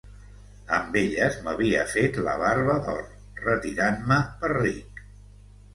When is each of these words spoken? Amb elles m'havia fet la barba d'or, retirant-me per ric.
Amb 0.77 0.95
elles 1.01 1.37
m'havia 1.47 1.83
fet 1.97 2.19
la 2.29 2.33
barba 2.45 2.79
d'or, 2.89 3.07
retirant-me 3.45 4.23
per 4.43 4.53
ric. 4.61 5.07